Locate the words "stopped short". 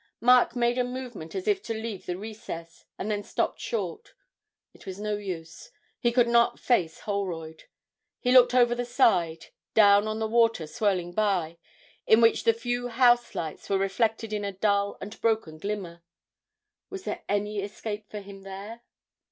3.23-4.15